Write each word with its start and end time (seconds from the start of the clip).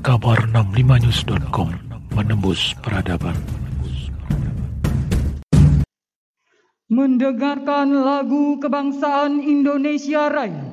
kabar 0.00 0.48
65news.com 0.48 1.76
menembus 2.16 2.72
peradaban. 2.80 3.36
Mendengarkan 6.90 7.94
lagu 8.02 8.58
kebangsaan 8.58 9.38
Indonesia 9.44 10.26
Raya. 10.26 10.66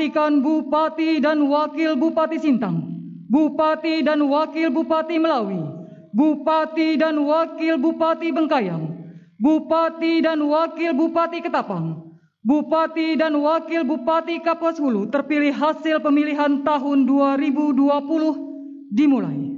Pelantikan 0.00 0.40
Bupati 0.40 1.20
dan 1.20 1.44
Wakil 1.44 1.92
Bupati 1.92 2.40
Sintang, 2.40 2.88
Bupati 3.28 4.00
dan 4.00 4.24
Wakil 4.24 4.72
Bupati 4.72 5.20
Melawi, 5.20 5.60
Bupati 6.16 6.96
dan 6.96 7.20
Wakil 7.20 7.76
Bupati 7.76 8.32
Bengkayang, 8.32 8.96
Bupati 9.36 10.24
dan 10.24 10.40
Wakil 10.40 10.96
Bupati 10.96 11.44
Ketapang, 11.44 12.16
Bupati 12.40 13.20
dan 13.20 13.36
Wakil 13.36 13.84
Bupati 13.84 14.40
Kapuas 14.40 14.80
Hulu 14.80 15.12
terpilih 15.12 15.52
hasil 15.52 16.00
pemilihan 16.00 16.64
tahun 16.64 17.04
2020 17.04 17.76
dimulai. 18.96 19.52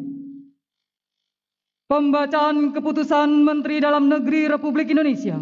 Pembacaan 1.86 2.74
keputusan 2.74 3.46
Menteri 3.46 3.78
Dalam 3.78 4.10
Negeri 4.10 4.50
Republik 4.50 4.90
Indonesia 4.90 5.38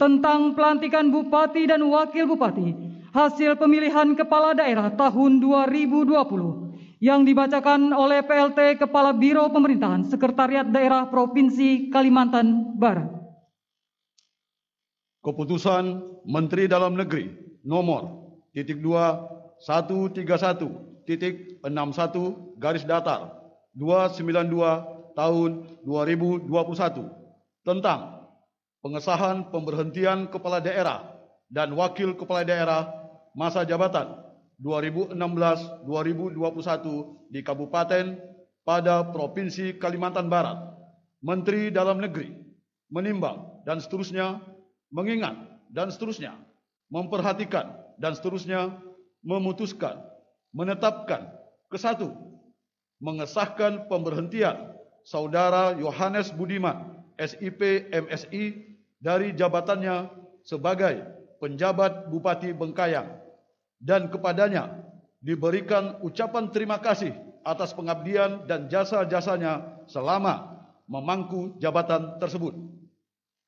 tentang 0.00 0.56
pelantikan 0.56 1.12
Bupati 1.12 1.68
dan 1.68 1.84
Wakil 1.84 2.24
Bupati 2.24 2.87
hasil 3.18 3.58
pemilihan 3.58 4.14
kepala 4.14 4.54
daerah 4.54 4.94
tahun 4.94 5.42
2020 5.42 7.02
yang 7.02 7.26
dibacakan 7.26 7.90
oleh 7.90 8.22
PLT 8.22 8.78
Kepala 8.78 9.10
Biro 9.10 9.50
Pemerintahan 9.50 10.06
Sekretariat 10.06 10.70
Daerah 10.70 11.10
Provinsi 11.10 11.90
Kalimantan 11.90 12.78
Barat. 12.78 13.10
Keputusan 15.18 15.98
Menteri 16.30 16.70
Dalam 16.70 16.94
Negeri 16.94 17.34
nomor 17.66 18.30
titik 18.54 18.78
dua 18.78 19.18
satu 19.58 20.06
tiga 20.14 20.38
satu 20.38 21.02
titik 21.02 21.58
enam 21.66 21.90
satu 21.90 22.54
garis 22.54 22.86
datar 22.86 23.34
dua 23.74 24.14
sembilan 24.14 24.46
dua 24.46 24.86
tahun 25.18 25.82
dua 25.82 26.06
ribu 26.06 26.38
dua 26.38 26.62
puluh 26.62 26.78
satu 26.78 27.02
tentang 27.66 28.30
pengesahan 28.78 29.50
pemberhentian 29.50 30.30
kepala 30.30 30.62
daerah 30.62 31.18
dan 31.50 31.74
wakil 31.74 32.14
kepala 32.14 32.46
daerah 32.46 32.97
masa 33.38 33.62
jabatan 33.62 34.18
2016-2021 34.58 36.34
di 37.30 37.40
Kabupaten 37.46 38.18
pada 38.66 39.06
Provinsi 39.14 39.78
Kalimantan 39.78 40.26
Barat. 40.26 40.74
Menteri 41.18 41.74
Dalam 41.74 41.98
Negeri 41.98 42.30
menimbang 42.94 43.66
dan 43.66 43.82
seterusnya 43.82 44.38
mengingat 44.94 45.34
dan 45.74 45.90
seterusnya 45.90 46.38
memperhatikan 46.94 47.74
dan 47.98 48.14
seterusnya 48.14 48.78
memutuskan 49.26 49.98
menetapkan 50.54 51.26
kesatu 51.74 52.14
mengesahkan 53.02 53.90
pemberhentian 53.90 54.78
saudara 55.02 55.74
Yohanes 55.74 56.30
Budiman 56.30 57.02
SIP 57.18 57.90
MSI 57.90 58.78
dari 59.02 59.34
jabatannya 59.34 60.06
sebagai 60.46 61.02
penjabat 61.42 62.14
Bupati 62.14 62.54
Bengkayang 62.54 63.17
dan 63.78 64.10
kepadanya 64.10 64.82
diberikan 65.22 65.98
ucapan 66.02 66.50
terima 66.50 66.78
kasih 66.78 67.14
atas 67.42 67.74
pengabdian 67.74 68.44
dan 68.44 68.66
jasa-jasanya 68.68 69.84
selama 69.88 70.58
memangku 70.90 71.56
jabatan 71.62 72.18
tersebut. 72.20 72.54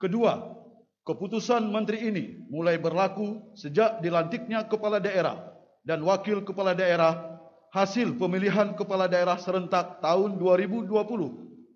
Kedua, 0.00 0.56
keputusan 1.04 1.68
menteri 1.68 2.08
ini 2.08 2.24
mulai 2.48 2.80
berlaku 2.80 3.52
sejak 3.52 4.00
dilantiknya 4.00 4.64
kepala 4.66 5.02
daerah 5.02 5.52
dan 5.84 6.00
wakil 6.04 6.40
kepala 6.44 6.72
daerah 6.72 7.40
hasil 7.70 8.18
pemilihan 8.18 8.74
kepala 8.74 9.06
daerah 9.06 9.38
serentak 9.38 10.02
tahun 10.02 10.40
2020 10.40 10.90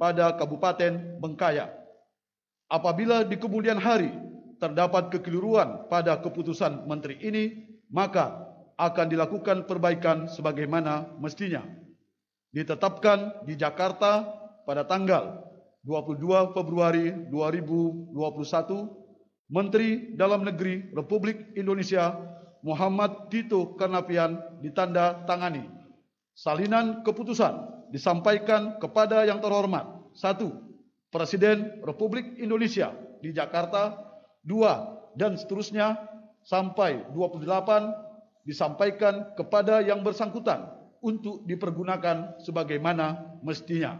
pada 0.00 0.34
Kabupaten 0.34 1.22
Bengkayang. 1.22 1.70
Apabila 2.66 3.22
di 3.22 3.36
kemudian 3.38 3.78
hari 3.78 4.10
terdapat 4.58 5.12
kekeliruan 5.12 5.86
pada 5.86 6.18
keputusan 6.18 6.88
menteri 6.88 7.20
ini, 7.20 7.68
maka 7.92 8.43
akan 8.74 9.06
dilakukan 9.10 9.66
perbaikan 9.70 10.26
sebagaimana 10.26 11.14
mestinya. 11.18 11.62
Ditetapkan 12.54 13.46
di 13.46 13.58
Jakarta 13.58 14.26
pada 14.62 14.86
tanggal 14.86 15.42
22 15.82 16.54
Februari 16.54 17.12
2021, 17.28 18.14
Menteri 19.50 20.14
Dalam 20.16 20.46
Negeri 20.46 20.90
Republik 20.94 21.52
Indonesia 21.58 22.14
Muhammad 22.64 23.28
Tito 23.28 23.76
Karnavian 23.76 24.40
ditanda 24.64 25.26
tangani. 25.28 25.68
Salinan 26.32 27.04
keputusan 27.04 27.86
disampaikan 27.92 28.80
kepada 28.80 29.22
yang 29.28 29.38
terhormat. 29.38 29.86
Satu, 30.16 30.50
Presiden 31.14 31.78
Republik 31.86 32.38
Indonesia 32.42 32.90
di 33.22 33.30
Jakarta 33.30 33.94
dua 34.42 34.98
dan 35.14 35.38
seterusnya 35.38 35.94
sampai 36.42 37.06
28 37.14 38.03
disampaikan 38.44 39.32
kepada 39.34 39.80
yang 39.80 40.04
bersangkutan 40.04 40.68
untuk 41.00 41.44
dipergunakan 41.48 42.40
sebagaimana 42.44 43.36
mestinya. 43.40 43.96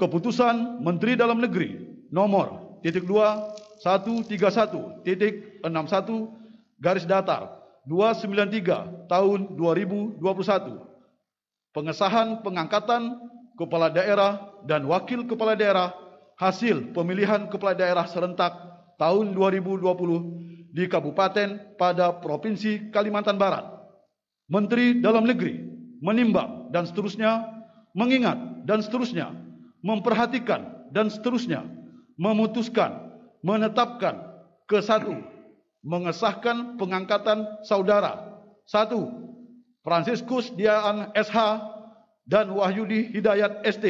Keputusan 0.00 0.80
Menteri 0.80 1.16
Dalam 1.16 1.44
Negeri 1.44 1.76
nomor 2.08 2.80
titik 2.80 3.04
dua 3.04 3.52
satu 3.80 4.24
tiga 4.24 4.48
satu 4.48 5.04
titik 5.04 5.60
enam 5.60 5.84
satu 5.84 6.32
garis 6.80 7.04
datar 7.04 7.60
dua 7.84 8.16
sembilan 8.16 8.48
tiga 8.48 8.88
tahun 9.12 9.56
dua 9.60 9.76
ribu 9.76 10.16
dua 10.16 10.32
puluh 10.32 10.48
satu 10.48 10.74
pengesahan 11.76 12.40
pengangkatan 12.40 13.20
kepala 13.60 13.92
daerah 13.92 14.40
dan 14.64 14.88
wakil 14.88 15.28
kepala 15.28 15.52
daerah 15.52 15.92
hasil 16.40 16.96
pemilihan 16.96 17.52
kepala 17.52 17.76
daerah 17.76 18.08
serentak 18.08 18.56
tahun 18.96 19.36
2020 19.36 20.49
di 20.70 20.86
kabupaten 20.86 21.76
pada 21.76 22.18
Provinsi 22.22 22.90
Kalimantan 22.94 23.36
Barat. 23.36 23.66
Menteri 24.50 24.98
Dalam 24.98 25.26
Negeri 25.26 25.70
menimbang 26.00 26.72
dan 26.72 26.88
seterusnya, 26.88 27.44
mengingat 27.92 28.64
dan 28.64 28.80
seterusnya, 28.80 29.30
memperhatikan 29.84 30.90
dan 30.90 31.12
seterusnya, 31.12 31.62
memutuskan, 32.16 33.14
menetapkan 33.44 34.18
ke 34.66 34.80
satu, 34.80 35.14
mengesahkan 35.84 36.80
pengangkatan 36.80 37.46
saudara 37.62 38.42
satu, 38.66 39.08
Fransiskus 39.80 40.52
Diaan 40.56 41.12
SH 41.16 41.36
dan 42.28 42.52
Wahyudi 42.52 43.12
Hidayat 43.16 43.64
ST 43.64 43.84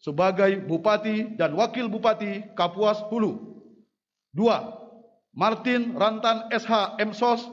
sebagai 0.00 0.64
Bupati 0.64 1.36
dan 1.36 1.52
Wakil 1.52 1.92
Bupati 1.92 2.56
Kapuas 2.56 3.04
Hulu. 3.12 3.60
Dua, 4.32 4.79
Martin 5.34 5.94
Rantan 5.94 6.50
SH 6.50 6.98
MSOS 6.98 7.46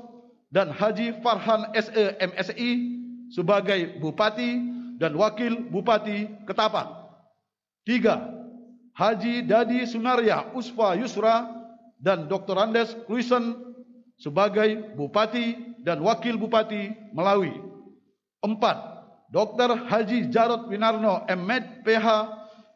dan 0.50 0.74
Haji 0.74 1.22
Farhan 1.22 1.70
SE 1.78 2.06
MSI 2.18 2.72
sebagai 3.30 4.00
Bupati 4.02 4.58
dan 4.98 5.14
Wakil 5.14 5.70
Bupati 5.70 6.26
Ketapang. 6.48 7.06
Tiga, 7.86 8.34
Haji 8.98 9.46
Dadi 9.46 9.86
Sunaria 9.86 10.50
Usfa 10.58 10.98
Yusra 10.98 11.46
dan 12.02 12.26
Dr. 12.26 12.58
Andes 12.58 12.98
Kluisen 13.06 13.76
sebagai 14.18 14.98
Bupati 14.98 15.78
dan 15.86 16.02
Wakil 16.02 16.42
Bupati 16.42 16.98
Melawi. 17.14 17.54
Empat, 18.42 18.78
Dr. 19.30 19.86
Haji 19.86 20.34
Jarod 20.34 20.70
Winarno 20.72 21.26
M.Med 21.30 21.86
PH 21.86 22.08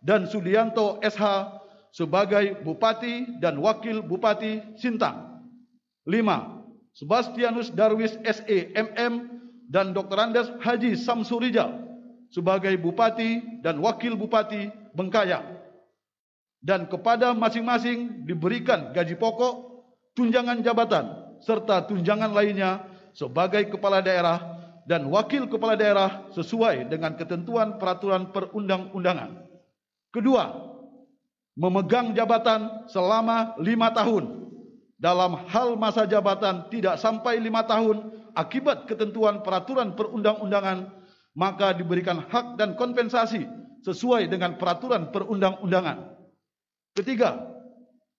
dan 0.06 0.26
Sudianto 0.30 1.02
SH 1.02 1.61
sebagai 1.92 2.64
Bupati 2.64 3.40
dan 3.44 3.60
Wakil 3.60 4.00
Bupati 4.04 4.64
Sintang. 4.80 5.44
Lima, 6.08 6.64
Sebastianus 6.98 7.72
Darwis 7.72 8.18
SE 8.26 8.58
MM 8.74 9.30
dan 9.70 9.96
Dr. 9.96 10.18
Andes 10.20 10.50
Haji 10.60 10.98
Samsurijal 10.98 11.78
sebagai 12.32 12.74
Bupati 12.80 13.62
dan 13.64 13.80
Wakil 13.80 14.16
Bupati 14.18 14.72
Bengkayang. 14.96 15.60
Dan 16.62 16.86
kepada 16.86 17.34
masing-masing 17.34 18.28
diberikan 18.28 18.94
gaji 18.94 19.18
pokok, 19.18 19.84
tunjangan 20.14 20.62
jabatan, 20.62 21.06
serta 21.42 21.90
tunjangan 21.90 22.30
lainnya 22.30 22.86
sebagai 23.18 23.66
kepala 23.74 23.98
daerah 23.98 24.62
dan 24.86 25.10
wakil 25.10 25.50
kepala 25.50 25.74
daerah 25.74 26.30
sesuai 26.34 26.90
dengan 26.90 27.18
ketentuan 27.18 27.82
peraturan 27.82 28.30
perundang-undangan. 28.30 29.42
Kedua, 30.14 30.71
memegang 31.56 32.16
jabatan 32.16 32.88
selama 32.88 33.56
lima 33.60 33.92
tahun. 33.92 34.40
Dalam 35.02 35.34
hal 35.50 35.74
masa 35.82 36.06
jabatan 36.06 36.70
tidak 36.70 37.02
sampai 37.02 37.42
lima 37.42 37.66
tahun 37.66 38.14
akibat 38.38 38.86
ketentuan 38.86 39.42
peraturan 39.42 39.98
perundang-undangan, 39.98 40.94
maka 41.34 41.74
diberikan 41.74 42.22
hak 42.30 42.62
dan 42.62 42.78
kompensasi 42.78 43.50
sesuai 43.82 44.30
dengan 44.30 44.62
peraturan 44.62 45.10
perundang-undangan. 45.10 46.06
Ketiga, 46.94 47.50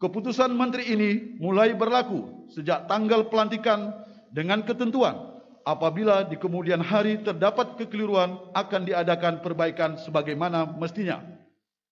keputusan 0.03 0.51
menteri 0.59 0.91
ini 0.91 1.39
mulai 1.39 1.71
berlaku 1.77 2.51
sejak 2.51 2.91
tanggal 2.91 3.31
pelantikan 3.31 3.95
dengan 4.35 4.67
ketentuan 4.67 5.33
apabila 5.63 6.27
di 6.27 6.35
kemudian 6.35 6.83
hari 6.83 7.23
terdapat 7.23 7.79
kekeliruan 7.79 8.43
akan 8.59 8.83
diadakan 8.83 9.39
perbaikan 9.39 9.95
sebagaimana 10.03 10.67
mestinya. 10.67 11.23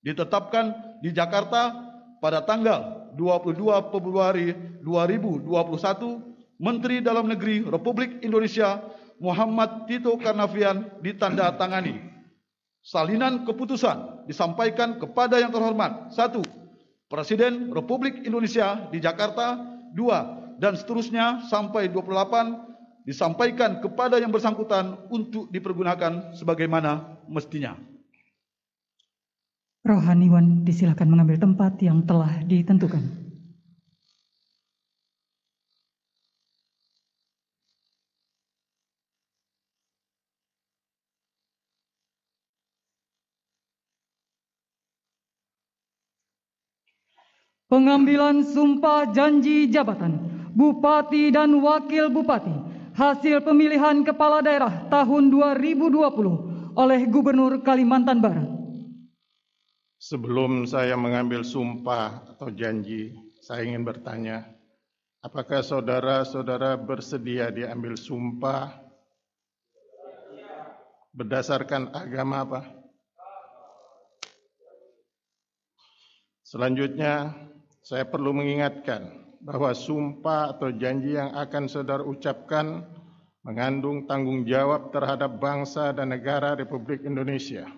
Ditetapkan 0.01 0.97
di 1.05 1.13
Jakarta 1.13 1.77
pada 2.25 2.41
tanggal 2.41 3.13
22 3.17 3.93
Februari 3.93 4.57
2021, 4.81 5.45
Menteri 6.57 7.05
Dalam 7.05 7.29
Negeri 7.29 7.65
Republik 7.69 8.25
Indonesia 8.25 8.81
Muhammad 9.21 9.85
Tito 9.85 10.17
Karnavian 10.17 10.89
ditanda 11.05 11.53
tangani. 11.61 12.01
Salinan 12.81 13.45
keputusan 13.45 14.25
disampaikan 14.25 14.97
kepada 14.97 15.37
yang 15.37 15.53
terhormat. 15.53 16.09
Satu, 16.17 16.41
Presiden 17.13 17.69
Republik 17.69 18.25
Indonesia 18.25 18.89
di 18.89 19.05
Jakarta. 19.05 19.69
Dua, 19.91 20.39
dan 20.63 20.79
seterusnya 20.79 21.51
sampai 21.51 21.91
28 21.91 23.03
disampaikan 23.03 23.83
kepada 23.83 24.23
yang 24.23 24.31
bersangkutan 24.31 24.97
untuk 25.11 25.51
dipergunakan 25.51 26.31
sebagaimana 26.39 27.21
mestinya. 27.27 27.75
Rohaniwan 29.81 30.61
disilakan 30.61 31.09
mengambil 31.09 31.41
tempat 31.41 31.81
yang 31.81 32.05
telah 32.05 32.45
ditentukan. 32.45 33.01
Pengambilan 47.71 48.43
sumpah 48.51 49.15
janji 49.15 49.71
jabatan 49.71 50.19
Bupati 50.53 51.31
dan 51.31 51.55
Wakil 51.63 52.11
Bupati 52.11 52.51
hasil 52.99 53.47
pemilihan 53.47 54.03
kepala 54.03 54.43
daerah 54.43 54.91
tahun 54.91 55.31
2020 55.31 56.75
oleh 56.75 57.01
Gubernur 57.07 57.63
Kalimantan 57.63 58.19
Barat. 58.19 58.60
Sebelum 60.01 60.65
saya 60.65 60.97
mengambil 60.97 61.45
sumpah 61.45 62.25
atau 62.33 62.49
janji, 62.49 63.13
saya 63.45 63.69
ingin 63.69 63.85
bertanya, 63.85 64.49
apakah 65.21 65.61
saudara-saudara 65.61 66.81
bersedia 66.81 67.53
diambil 67.53 68.01
sumpah 68.01 68.81
berdasarkan 71.13 71.93
agama 71.93 72.49
apa? 72.49 72.61
Selanjutnya, 76.49 77.37
saya 77.85 78.09
perlu 78.09 78.33
mengingatkan 78.33 79.05
bahwa 79.45 79.77
sumpah 79.77 80.57
atau 80.57 80.73
janji 80.81 81.21
yang 81.21 81.37
akan 81.37 81.69
saudara 81.69 82.09
ucapkan 82.09 82.89
mengandung 83.45 84.09
tanggung 84.09 84.49
jawab 84.49 84.97
terhadap 84.97 85.37
bangsa 85.37 85.93
dan 85.93 86.17
negara 86.17 86.57
Republik 86.57 87.05
Indonesia 87.05 87.69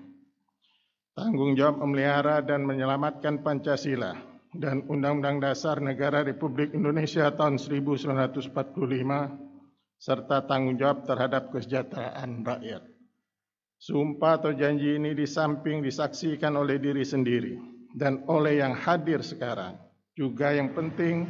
tanggung 1.13 1.53
jawab 1.53 1.85
memelihara 1.85 2.41
dan 2.41 2.65
menyelamatkan 2.65 3.45
Pancasila 3.45 4.17
dan 4.57 4.85
Undang-Undang 4.89 5.45
Dasar 5.45 5.81
Negara 5.81 6.25
Republik 6.25 6.73
Indonesia 6.77 7.33
tahun 7.33 7.57
1945 7.57 8.53
serta 10.03 10.37
tanggung 10.49 10.77
jawab 10.81 11.05
terhadap 11.07 11.53
kesejahteraan 11.53 12.43
rakyat. 12.45 12.83
Sumpah 13.83 14.39
atau 14.39 14.55
janji 14.55 14.95
ini 14.95 15.13
di 15.15 15.27
samping 15.27 15.83
disaksikan 15.83 16.55
oleh 16.55 16.79
diri 16.79 17.03
sendiri 17.03 17.59
dan 17.99 18.23
oleh 18.31 18.63
yang 18.63 18.73
hadir 18.79 19.21
sekarang 19.21 19.75
juga 20.15 20.55
yang 20.55 20.71
penting 20.73 21.27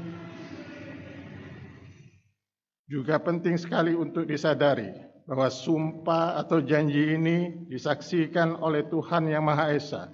juga 2.90 3.16
penting 3.22 3.56
sekali 3.56 3.96
untuk 3.96 4.28
disadari 4.28 5.11
bahwa 5.32 5.48
sumpah 5.48 6.36
atau 6.44 6.60
janji 6.60 7.16
ini 7.16 7.64
disaksikan 7.72 8.60
oleh 8.60 8.84
Tuhan 8.92 9.32
Yang 9.32 9.44
Maha 9.48 9.66
Esa. 9.72 10.12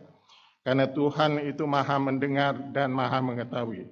Karena 0.63 0.87
Tuhan 0.95 1.43
itu 1.43 1.67
Maha 1.67 1.99
mendengar 1.99 2.55
dan 2.71 2.95
Maha 2.95 3.19
mengetahui. 3.19 3.91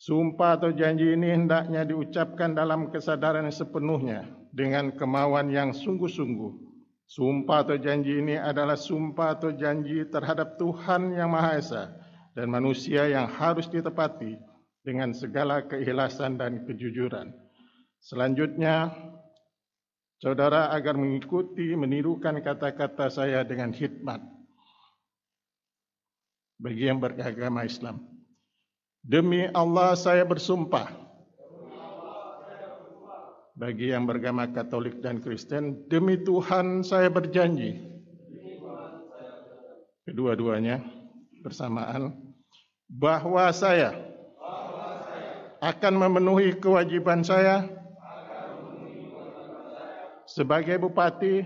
Sumpah 0.00 0.56
atau 0.56 0.72
janji 0.72 1.12
ini 1.12 1.36
hendaknya 1.36 1.84
diucapkan 1.84 2.56
dalam 2.56 2.88
kesadaran 2.88 3.44
sepenuhnya 3.52 4.24
dengan 4.48 4.88
kemauan 4.96 5.52
yang 5.52 5.76
sungguh-sungguh. 5.76 6.64
Sumpah 7.04 7.68
atau 7.68 7.76
janji 7.76 8.16
ini 8.16 8.40
adalah 8.40 8.80
sumpah 8.80 9.36
atau 9.36 9.52
janji 9.52 10.00
terhadap 10.08 10.56
Tuhan 10.56 11.12
Yang 11.12 11.28
Maha 11.28 11.52
Esa 11.60 11.84
dan 12.32 12.48
manusia 12.48 13.04
yang 13.04 13.28
harus 13.28 13.68
ditepati 13.68 14.40
dengan 14.80 15.12
segala 15.12 15.68
keikhlasan 15.68 16.40
dan 16.40 16.64
kejujuran. 16.64 17.36
Selanjutnya, 18.00 18.96
saudara 20.18 20.74
agar 20.74 20.98
mengikuti 20.98 21.78
menirukan 21.78 22.42
kata-kata 22.42 23.06
saya 23.10 23.46
dengan 23.46 23.70
hikmat 23.70 24.18
bagi 26.58 26.90
yang 26.90 26.98
beragama 26.98 27.62
Islam. 27.62 28.02
Demi 28.98 29.46
Allah 29.54 29.94
saya 29.94 30.26
bersumpah. 30.26 31.06
Bagi 33.58 33.90
yang 33.90 34.06
beragama 34.06 34.46
Katolik 34.54 35.02
dan 35.02 35.18
Kristen, 35.18 35.90
demi 35.90 36.14
Tuhan 36.22 36.86
saya 36.86 37.10
berjanji. 37.10 37.74
Kedua-duanya 40.06 40.78
bersamaan 41.42 42.14
bahwa 42.86 43.50
saya 43.50 43.98
akan 45.58 45.94
memenuhi 45.98 46.54
kewajiban 46.62 47.26
saya 47.26 47.66
sebagai 50.38 50.78
bupati, 50.78 51.42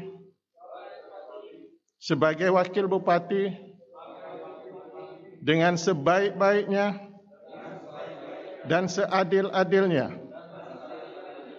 sebagai 1.97 2.53
wakil 2.53 2.85
bupati, 2.93 3.49
dengan 5.41 5.81
sebaik-baiknya. 5.81 7.09
Dan 8.63 8.87
seadil-adilnya, 8.87 10.15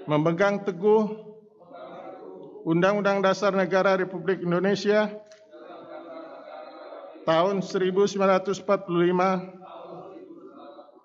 memegang 0.07 0.63
teguh 0.63 1.03
Undang-Undang 2.63 3.19
Dasar 3.19 3.51
Negara 3.51 3.99
Republik 3.99 4.39
Indonesia 4.39 5.11
tahun 7.27 7.59
1945 7.59 8.63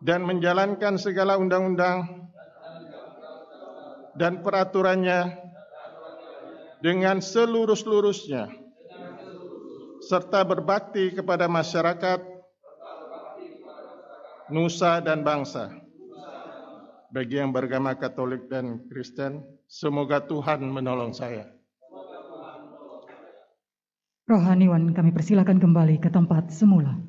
dan 0.06 0.22
menjalankan 0.22 0.94
segala 1.02 1.34
undang-undang 1.34 2.30
dan 4.14 4.38
peraturannya 4.38 5.47
dengan 6.78 7.18
seluruh-seluruhnya 7.18 8.50
serta 10.08 10.46
berbakti 10.46 11.12
kepada 11.12 11.50
masyarakat, 11.50 12.20
nusa 14.48 15.02
dan 15.02 15.26
bangsa. 15.26 15.74
Bagi 17.08 17.40
yang 17.40 17.56
beragama 17.56 17.96
Katolik 17.96 18.52
dan 18.52 18.84
Kristen, 18.92 19.40
semoga 19.64 20.20
Tuhan 20.20 20.60
menolong 20.60 21.16
saya. 21.16 21.48
Rohaniwan 24.28 24.92
kami 24.92 25.08
persilakan 25.16 25.56
kembali 25.56 26.04
ke 26.04 26.12
tempat 26.12 26.52
semula. 26.52 27.07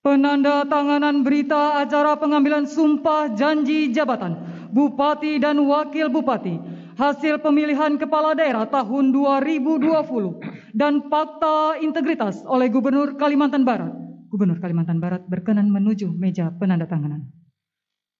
Penanda 0.00 0.64
tanganan 0.64 1.20
berita 1.20 1.76
acara 1.76 2.16
pengambilan 2.16 2.64
sumpah 2.64 3.36
janji 3.36 3.92
jabatan 3.92 4.32
Bupati 4.72 5.36
dan 5.36 5.60
Wakil 5.60 6.08
Bupati 6.08 6.56
hasil 6.96 7.36
pemilihan 7.44 8.00
kepala 8.00 8.32
daerah 8.32 8.64
tahun 8.64 9.12
2020 9.12 10.72
dan 10.72 11.04
fakta 11.04 11.76
integritas 11.84 12.40
oleh 12.48 12.72
Gubernur 12.72 13.20
Kalimantan 13.20 13.68
Barat. 13.68 13.92
Gubernur 14.32 14.56
Kalimantan 14.56 15.04
Barat 15.04 15.20
berkenan 15.28 15.68
menuju 15.68 16.08
meja 16.16 16.48
penanda 16.56 16.88
tanganan. 16.88 17.28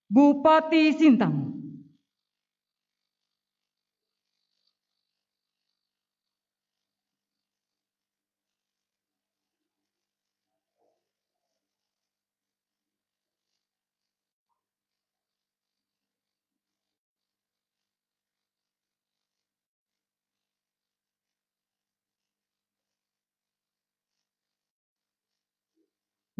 Bupati 0.05 0.93
Sintang. 0.93 1.60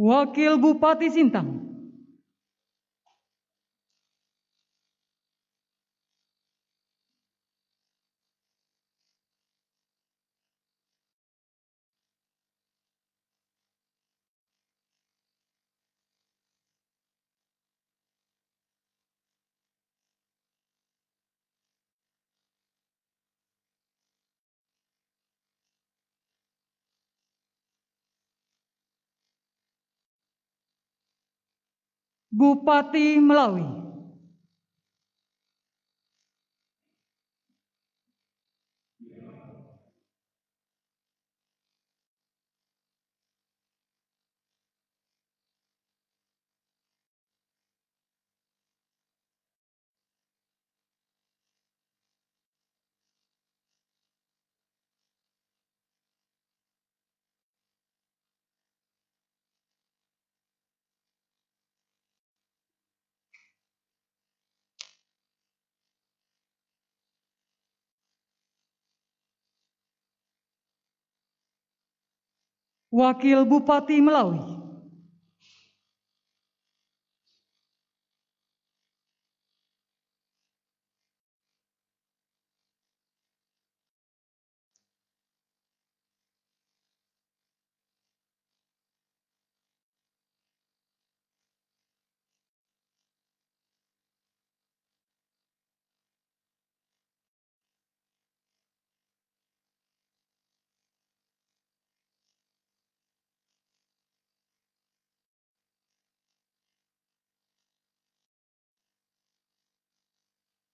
Wakil 0.01 0.57
Bupati 0.57 1.13
Sintang. 1.13 1.70
Bupati 32.31 33.19
Melawi. 33.19 33.80
Wakil 72.91 73.45
Bupati 73.45 74.01
Melawi. 74.01 74.60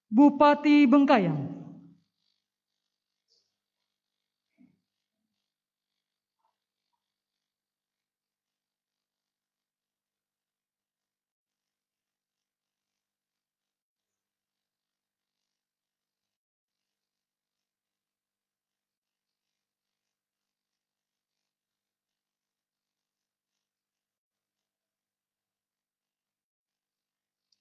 Bupati 0.08 0.88
Bengkayang. 0.88 1.36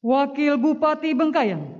Wakil 0.06 0.54
Bupati 0.54 1.10
Bengkayang. 1.10 1.75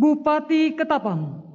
Bupati 0.00 0.72
Ketapang. 0.72 1.49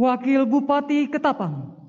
Wakil 0.00 0.48
Bupati 0.48 1.12
Ketapang. 1.12 1.79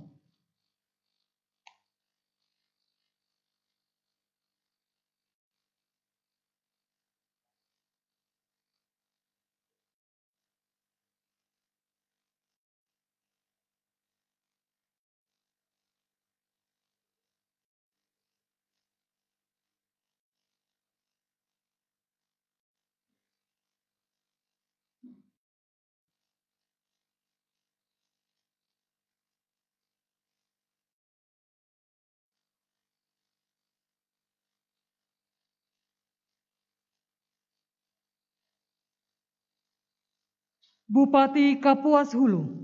Bupati 40.91 41.55
Kapuas 41.61 42.13
Hulu. 42.13 42.60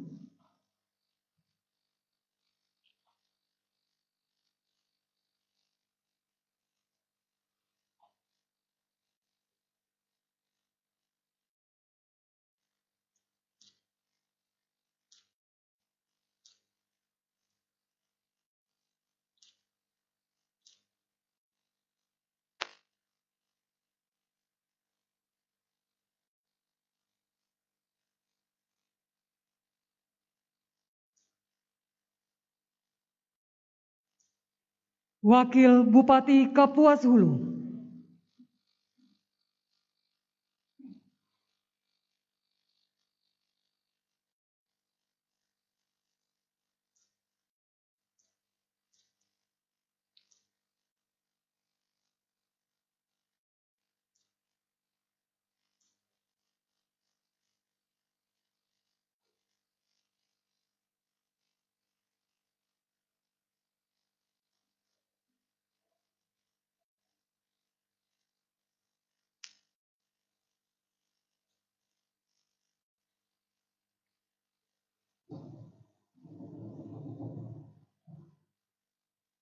Wakil 35.27 35.83
Bupati 35.83 36.55
Kapuas 36.55 37.03
Hulu. 37.03 37.46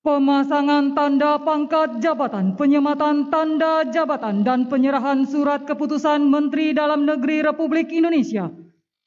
Pemasangan 0.06 0.94
tanda 0.94 1.42
pangkat 1.42 1.98
jabatan, 1.98 2.54
penyematan 2.54 3.34
tanda 3.34 3.82
jabatan, 3.90 4.46
dan 4.46 4.70
penyerahan 4.70 5.26
surat 5.26 5.66
keputusan 5.66 6.30
Menteri 6.30 6.78
Dalam 6.78 7.10
Negeri 7.10 7.42
Republik 7.42 7.90
Indonesia 7.90 8.54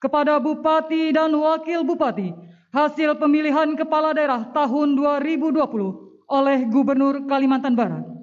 kepada 0.02 0.42
Bupati 0.42 1.14
dan 1.14 1.38
Wakil 1.38 1.86
Bupati 1.86 2.34
hasil 2.74 3.14
pemilihan 3.14 3.78
kepala 3.78 4.10
daerah 4.10 4.50
tahun 4.50 4.98
2020 4.98 5.54
oleh 6.34 6.58
Gubernur 6.66 7.30
Kalimantan 7.30 7.78
Barat. 7.78 8.17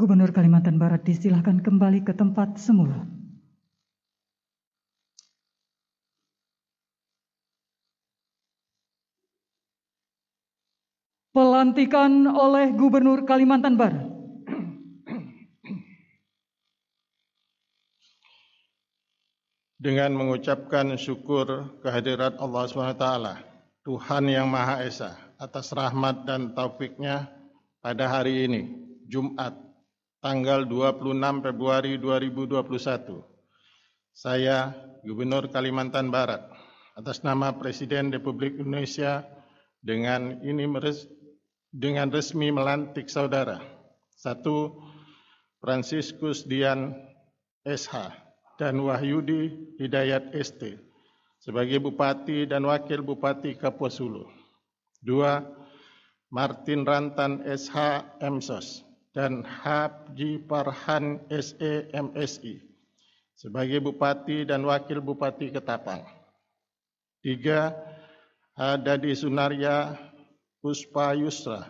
Gubernur 0.00 0.32
Kalimantan 0.32 0.80
Barat 0.80 1.04
disilahkan 1.04 1.60
kembali 1.60 2.00
ke 2.00 2.16
tempat 2.16 2.56
semula. 2.56 3.04
Pelantikan 11.36 12.24
oleh 12.32 12.72
Gubernur 12.72 13.28
Kalimantan 13.28 13.76
Barat. 13.76 14.08
Dengan 19.76 20.16
mengucapkan 20.16 20.96
syukur 20.96 21.76
kehadirat 21.84 22.40
Allah 22.40 22.64
SWT, 22.64 23.06
Tuhan 23.84 24.24
Yang 24.32 24.48
Maha 24.48 24.76
Esa, 24.80 25.12
atas 25.36 25.72
rahmat 25.76 26.24
dan 26.24 26.56
taufiknya 26.56 27.28
pada 27.84 28.08
hari 28.08 28.48
ini, 28.48 28.60
Jumat, 29.08 29.69
tanggal 30.20 30.68
26 30.68 31.40
Februari 31.40 31.96
2021. 31.96 33.24
Saya, 34.12 34.76
Gubernur 35.00 35.48
Kalimantan 35.48 36.12
Barat, 36.12 36.44
atas 36.92 37.24
nama 37.24 37.56
Presiden 37.56 38.12
Republik 38.12 38.60
Indonesia 38.60 39.24
dengan 39.80 40.44
ini 40.44 40.68
meres, 40.68 41.08
dengan 41.72 42.12
resmi 42.12 42.52
melantik 42.52 43.08
saudara. 43.08 43.64
Satu, 44.12 44.76
Franciscus 45.64 46.44
Dian 46.44 46.92
SH 47.64 48.12
dan 48.60 48.76
Wahyudi 48.76 49.72
Hidayat 49.80 50.36
ST 50.36 50.76
sebagai 51.40 51.80
Bupati 51.80 52.44
dan 52.44 52.68
Wakil 52.68 53.00
Bupati 53.00 53.56
Kapuas 53.56 53.96
Hulu. 53.96 54.28
Dua, 55.00 55.40
Martin 56.28 56.84
Rantan 56.84 57.40
SH 57.48 58.04
MSOS 58.20 58.89
dan 59.10 59.42
Haji 59.42 60.46
Parhan 60.46 61.18
SE 61.30 61.90
MSI 61.90 62.62
sebagai 63.34 63.80
Bupati 63.82 64.46
dan 64.46 64.62
Wakil 64.62 65.02
Bupati 65.02 65.50
Ketapang. 65.50 66.04
Tiga, 67.24 67.74
Hadadi 68.54 69.16
Sunaria 69.16 69.96
Puspa 70.60 71.16
Yusra 71.16 71.68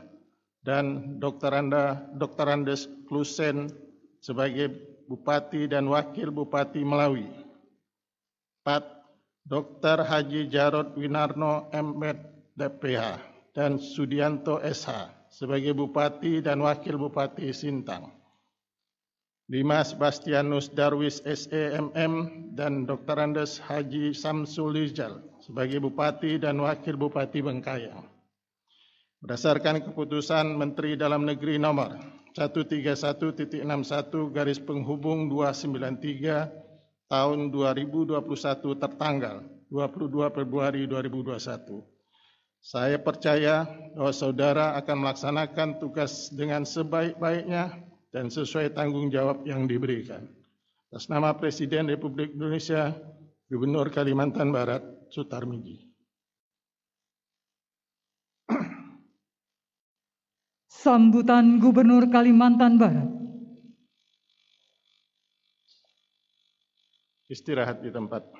dan 0.60 1.16
Dr. 1.22 1.54
Anda, 1.54 2.10
Dr. 2.18 2.46
Andes 2.50 2.90
Klusen 3.06 3.70
sebagai 4.20 4.74
Bupati 5.06 5.70
dan 5.70 5.86
Wakil 5.86 6.34
Bupati 6.34 6.82
Melawi. 6.82 7.26
Empat, 8.60 8.84
Dr. 9.46 10.04
Haji 10.04 10.52
Jarod 10.52 10.94
Winarno 10.94 11.72
MMed 11.72 12.18
DPH 12.54 13.18
dan 13.56 13.80
Sudianto 13.80 14.60
SH 14.60 15.19
sebagai 15.30 15.72
Bupati 15.72 16.42
dan 16.42 16.60
Wakil 16.60 16.98
Bupati 16.98 17.54
Sintang. 17.54 18.10
Lima 19.50 19.82
Sebastianus 19.82 20.70
Darwis 20.70 21.26
SEMM 21.26 22.14
dan 22.54 22.86
Dr. 22.86 23.18
Andes 23.18 23.58
Haji 23.58 24.14
Samsul 24.14 24.78
Rizal 24.78 25.26
sebagai 25.42 25.82
Bupati 25.82 26.38
dan 26.38 26.62
Wakil 26.62 26.94
Bupati 26.94 27.42
Bengkayang. 27.42 28.06
Berdasarkan 29.18 29.90
keputusan 29.90 30.54
Menteri 30.54 30.94
Dalam 30.94 31.26
Negeri 31.26 31.58
nomor 31.58 31.98
131.61 32.38 33.66
garis 34.30 34.62
penghubung 34.62 35.26
293 35.26 37.10
tahun 37.10 37.50
2021 37.50 38.22
tertanggal 38.78 39.42
22 39.66 40.30
Februari 40.30 40.86
2021. 40.86 41.89
Saya 42.60 43.00
percaya 43.00 43.64
bahwa 43.96 44.12
saudara 44.12 44.76
akan 44.76 44.96
melaksanakan 45.00 45.80
tugas 45.80 46.28
dengan 46.28 46.68
sebaik-baiknya 46.68 47.72
dan 48.12 48.28
sesuai 48.28 48.76
tanggung 48.76 49.08
jawab 49.08 49.48
yang 49.48 49.64
diberikan. 49.64 50.28
Atas 50.92 51.08
nama 51.08 51.32
Presiden 51.32 51.88
Republik 51.88 52.36
Indonesia, 52.36 52.92
Gubernur 53.48 53.88
Kalimantan 53.88 54.52
Barat, 54.52 54.84
Sutarmiji. 55.08 55.88
Sambutan 60.68 61.60
Gubernur 61.60 62.08
Kalimantan 62.12 62.76
Barat. 62.76 63.08
Istirahat 67.30 67.84
di 67.84 67.94
tempat. 67.94 68.39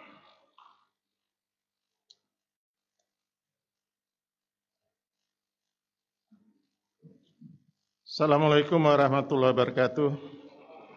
Assalamualaikum 8.10 8.90
warahmatullahi 8.90 9.54
wabarakatuh. 9.54 10.10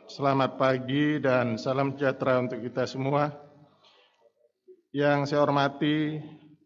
Selamat 0.10 0.58
pagi 0.58 1.22
dan 1.22 1.62
salam 1.62 1.94
sejahtera 1.94 2.42
untuk 2.42 2.58
kita 2.58 2.90
semua. 2.90 3.30
Yang 4.90 5.30
saya 5.30 5.46
hormati 5.46 6.18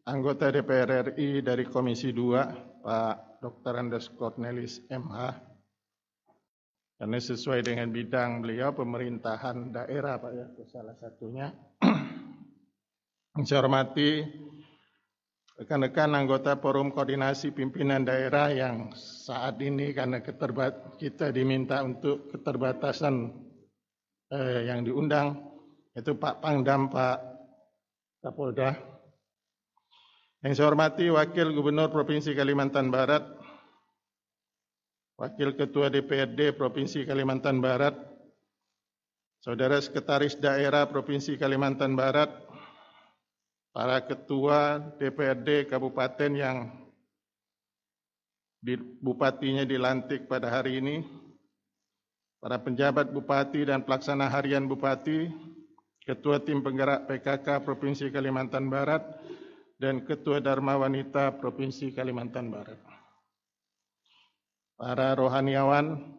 anggota 0.07 0.47
DPR 0.47 1.11
RI 1.11 1.43
dari 1.43 1.67
Komisi 1.67 2.15
2, 2.15 2.79
Pak 2.79 3.43
Dr. 3.43 3.73
Andes 3.75 4.07
Cornelis 4.15 4.87
MH. 4.87 5.19
Karena 6.95 7.19
sesuai 7.19 7.67
dengan 7.67 7.91
bidang 7.91 8.39
beliau 8.39 8.71
pemerintahan 8.71 9.75
daerah 9.75 10.15
Pak 10.15 10.31
ya, 10.31 10.47
salah 10.71 10.95
satunya. 10.95 11.51
Yang 13.35 13.51
saya 13.51 13.67
hormati 13.67 14.23
rekan-rekan 15.57 16.13
anggota 16.13 16.53
Forum 16.61 16.93
Koordinasi 16.93 17.49
Pimpinan 17.49 18.05
Daerah 18.05 18.53
yang 18.53 18.93
saat 18.93 19.57
ini 19.57 19.89
karena 19.89 20.21
keterbat 20.21 21.01
kita 21.01 21.33
diminta 21.33 21.81
untuk 21.81 22.29
keterbatasan 22.29 23.33
eh, 24.29 24.69
yang 24.69 24.85
diundang 24.85 25.33
itu 25.97 26.13
Pak 26.13 26.45
Pangdam 26.45 26.93
Pak 26.93 27.17
Kapolda. 28.21 28.77
Yang 30.45 30.61
saya 30.61 30.69
hormati 30.69 31.09
Wakil 31.09 31.49
Gubernur 31.57 31.89
Provinsi 31.89 32.37
Kalimantan 32.37 32.93
Barat, 32.93 33.25
Wakil 35.17 35.57
Ketua 35.57 35.89
DPRD 35.89 36.53
Provinsi 36.53 37.01
Kalimantan 37.09 37.57
Barat, 37.57 37.97
Saudara 39.41 39.81
Sekretaris 39.81 40.37
Daerah 40.37 40.85
Provinsi 40.85 41.33
Kalimantan 41.41 41.97
Barat, 41.97 42.29
para 43.77 44.01
ketua 44.01 44.81
DPRD 44.97 45.69
kabupaten 45.69 46.33
yang 46.33 46.65
di, 48.57 48.73
bupatinya 48.73 49.69
dilantik 49.69 50.25
pada 50.25 50.49
hari 50.49 50.81
ini, 50.81 51.05
para 52.41 52.57
penjabat 52.57 53.13
bupati 53.13 53.69
dan 53.69 53.85
pelaksana 53.85 54.33
harian 54.33 54.65
bupati, 54.65 55.29
ketua 56.01 56.41
tim 56.41 56.65
penggerak 56.65 57.05
PKK 57.05 57.61
Provinsi 57.61 58.09
Kalimantan 58.09 58.65
Barat, 58.65 59.05
dan 59.77 60.01
ketua 60.01 60.41
Dharma 60.41 60.73
Wanita 60.81 61.37
Provinsi 61.37 61.93
Kalimantan 61.93 62.49
Barat. 62.49 62.81
Para 64.73 65.13
rohaniawan, 65.13 66.17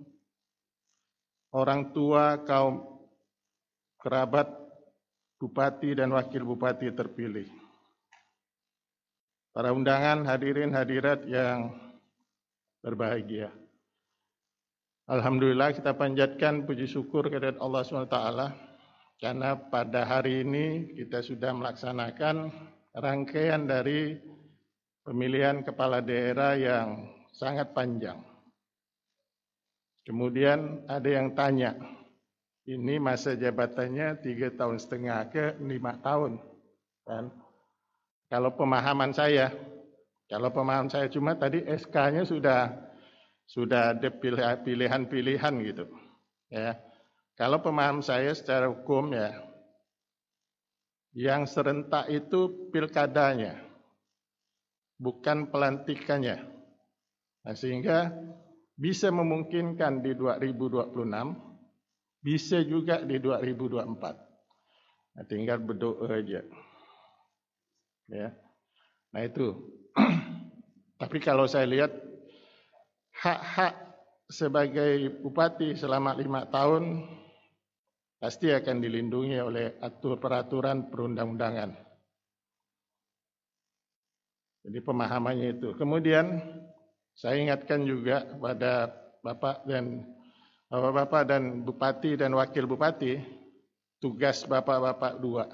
orang 1.51 1.91
tua, 1.91 2.39
kaum 2.47 3.03
kerabat 3.99 4.68
bupati 5.39 5.95
dan 5.95 6.11
wakil 6.13 6.43
bupati 6.43 6.91
terpilih. 6.91 7.47
Para 9.55 9.71
undangan 9.75 10.27
hadirin 10.27 10.75
hadirat 10.75 11.25
yang 11.27 11.75
berbahagia. 12.83 13.51
Alhamdulillah 15.09 15.73
kita 15.73 15.97
panjatkan 15.97 16.69
puji 16.69 16.85
syukur 16.85 17.33
kepada 17.33 17.57
Allah 17.65 17.81
SWT 17.81 18.19
karena 19.19 19.57
pada 19.57 20.05
hari 20.05 20.45
ini 20.45 20.95
kita 20.95 21.25
sudah 21.25 21.57
melaksanakan 21.57 22.53
rangkaian 22.93 23.65
dari 23.65 24.21
pemilihan 25.03 25.65
kepala 25.65 26.05
daerah 26.05 26.55
yang 26.55 27.09
sangat 27.33 27.73
panjang. 27.73 28.21
Kemudian 30.05 30.85
ada 30.89 31.09
yang 31.09 31.33
tanya, 31.33 31.73
ini 32.69 33.01
masa 33.01 33.33
jabatannya 33.33 34.21
tiga 34.21 34.53
tahun 34.53 34.77
setengah 34.77 35.33
ke 35.33 35.57
lima 35.65 35.97
tahun. 36.05 36.37
Kan? 37.09 37.33
Kalau 38.29 38.53
pemahaman 38.53 39.17
saya, 39.17 39.49
kalau 40.29 40.53
pemahaman 40.53 40.93
saya 40.93 41.09
cuma 41.09 41.33
tadi 41.33 41.65
SK-nya 41.65 42.29
sudah 42.29 42.77
sudah 43.49 43.97
ada 43.97 44.13
pilihan-pilihan 44.61 45.55
gitu. 45.65 45.89
Ya. 46.53 46.77
Kalau 47.41 47.65
pemahaman 47.65 48.05
saya 48.05 48.37
secara 48.37 48.69
hukum 48.69 49.17
ya, 49.17 49.33
yang 51.17 51.49
serentak 51.49 52.13
itu 52.13 52.69
pilkadanya, 52.69 53.57
bukan 55.01 55.49
pelantikannya. 55.49 56.45
Nah, 57.49 57.57
sehingga 57.57 58.13
bisa 58.77 59.09
memungkinkan 59.09 60.05
di 60.05 60.13
2026 60.13 61.48
bisa 62.23 62.63
juga 62.67 63.03
di 63.03 63.19
2024. 63.23 65.19
Nah, 65.19 65.25
tinggal 65.27 65.59
berdoa 65.63 66.07
aja. 66.11 66.43
Ya. 68.09 68.29
Nah 69.13 69.23
itu. 69.25 69.55
Tapi 71.01 71.19
kalau 71.23 71.47
saya 71.47 71.67
lihat 71.67 71.93
hak-hak 73.19 73.75
sebagai 74.29 75.23
bupati 75.25 75.75
selama 75.75 76.13
lima 76.15 76.45
tahun 76.53 77.07
pasti 78.19 78.51
akan 78.51 78.83
dilindungi 78.83 79.39
oleh 79.39 79.67
atur 79.79 80.19
peraturan 80.19 80.91
perundang-undangan. 80.91 81.71
Jadi 84.67 84.79
pemahamannya 84.85 85.49
itu. 85.57 85.73
Kemudian 85.79 86.43
saya 87.15 87.39
ingatkan 87.41 87.87
juga 87.87 88.27
pada 88.37 88.91
Bapak 89.23 89.65
dan 89.67 90.03
Bapak-bapak 90.69 91.23
dan 91.25 91.65
bupati 91.65 92.21
dan 92.21 92.37
wakil 92.37 92.69
bupati, 92.69 93.17
tugas 94.05 94.45
bapak-bapak 94.45 95.17
dua. 95.17 95.49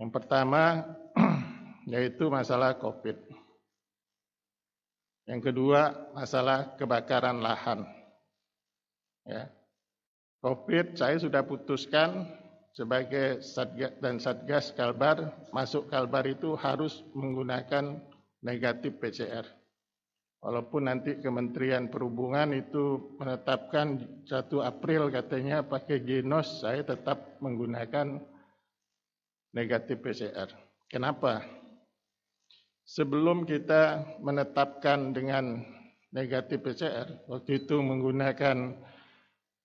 Yang 0.00 0.10
pertama 0.10 0.88
yaitu 1.92 2.32
masalah 2.32 2.80
COVID. 2.80 3.14
Yang 5.28 5.40
kedua 5.52 6.10
masalah 6.16 6.74
kebakaran 6.80 7.44
lahan. 7.44 7.84
Ya. 9.28 9.52
COVID 10.42 10.98
saya 10.98 11.20
sudah 11.22 11.46
putuskan 11.46 12.26
sebagai 12.74 13.44
satgas 13.44 13.94
dan 14.02 14.18
satgas 14.18 14.74
Kalbar 14.74 15.30
masuk 15.54 15.86
Kalbar 15.92 16.26
itu 16.26 16.58
harus 16.58 17.04
menggunakan 17.14 18.00
negatif 18.42 18.98
PCR. 18.98 19.46
Walaupun 20.42 20.90
nanti 20.90 21.22
Kementerian 21.22 21.86
Perhubungan 21.86 22.50
itu 22.50 23.14
menetapkan 23.14 24.02
1 24.26 24.42
April 24.58 25.06
katanya 25.14 25.62
pakai 25.62 26.02
genos, 26.02 26.58
saya 26.58 26.82
tetap 26.82 27.38
menggunakan 27.38 28.18
negatif 29.54 30.02
PCR. 30.02 30.50
Kenapa? 30.90 31.46
Sebelum 32.82 33.46
kita 33.46 34.02
menetapkan 34.18 35.14
dengan 35.14 35.62
negatif 36.10 36.58
PCR, 36.66 37.22
waktu 37.30 37.62
itu 37.62 37.78
menggunakan 37.78 38.82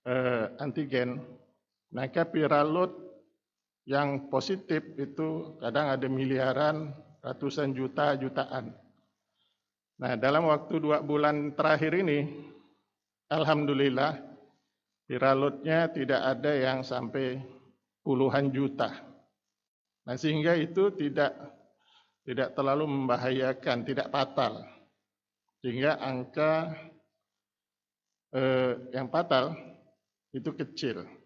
eh, 0.06 0.46
antigen, 0.62 1.26
maka 1.90 2.22
viral 2.22 2.70
load 2.70 2.92
yang 3.82 4.30
positif 4.30 4.94
itu 4.94 5.58
kadang 5.58 5.90
ada 5.90 6.06
miliaran, 6.06 6.94
ratusan 7.18 7.74
juta, 7.74 8.14
jutaan. 8.14 8.87
Nah, 9.98 10.14
dalam 10.14 10.46
waktu 10.46 10.78
dua 10.78 11.02
bulan 11.02 11.58
terakhir 11.58 11.90
ini, 11.98 12.22
Alhamdulillah, 13.34 14.14
viral 15.10 15.36
loadnya 15.42 15.90
tidak 15.90 16.22
ada 16.22 16.52
yang 16.54 16.86
sampai 16.86 17.42
puluhan 18.06 18.54
juta. 18.54 18.94
Nah, 20.06 20.14
sehingga 20.14 20.54
itu 20.54 20.94
tidak 20.94 21.34
tidak 22.22 22.54
terlalu 22.54 22.86
membahayakan, 22.86 23.82
tidak 23.82 24.06
fatal. 24.14 24.62
Sehingga 25.58 25.98
angka 25.98 26.70
eh, 28.38 28.78
yang 28.94 29.10
fatal 29.10 29.58
itu 30.30 30.54
kecil. 30.54 31.17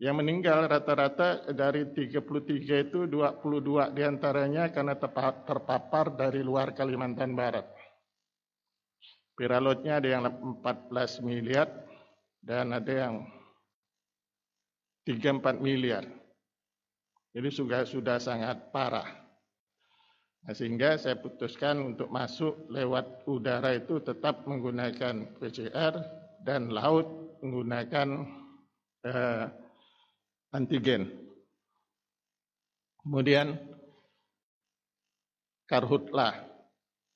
Yang 0.00 0.16
meninggal 0.16 0.64
rata-rata 0.64 1.52
dari 1.52 1.84
33 1.92 2.88
itu 2.88 3.04
22 3.04 3.92
di 3.92 4.00
antaranya 4.00 4.72
karena 4.72 4.96
terpapar 4.96 6.16
dari 6.16 6.40
luar 6.40 6.72
Kalimantan 6.72 7.36
Barat. 7.36 7.68
Viralotnya 9.36 10.00
ada 10.00 10.08
yang 10.08 10.24
14 10.24 11.20
miliar 11.20 11.68
dan 12.40 12.72
ada 12.72 12.88
yang 12.88 13.28
34 15.04 15.60
miliar. 15.60 16.08
Jadi 17.36 17.48
sudah 17.52 17.84
sudah 17.84 18.16
sangat 18.16 18.72
parah. 18.72 19.20
Nah, 20.48 20.56
sehingga 20.56 20.96
saya 20.96 21.20
putuskan 21.20 21.76
untuk 21.92 22.08
masuk 22.08 22.72
lewat 22.72 23.28
udara 23.28 23.76
itu 23.76 24.00
tetap 24.00 24.48
menggunakan 24.48 25.36
PCR 25.36 25.92
dan 26.40 26.72
laut 26.72 27.36
menggunakan 27.44 28.24
eh, 29.04 29.59
antigen. 30.54 31.10
Kemudian 33.00 33.56
karhutlah. 35.70 36.36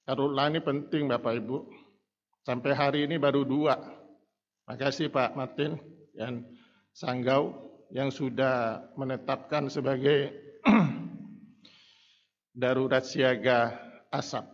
Karhutlah 0.06 0.46
ini 0.48 0.60
penting 0.62 1.10
Bapak 1.10 1.42
Ibu. 1.42 1.58
Sampai 2.44 2.72
hari 2.76 3.08
ini 3.08 3.16
baru 3.16 3.44
dua. 3.44 3.76
Makasih 4.64 5.12
Pak 5.12 5.36
Martin 5.36 5.76
dan 6.16 6.44
Sanggau 6.94 7.52
yang 7.92 8.08
sudah 8.08 8.86
menetapkan 8.96 9.68
sebagai 9.68 10.32
darurat 12.60 13.04
siaga 13.04 13.76
asap. 14.08 14.46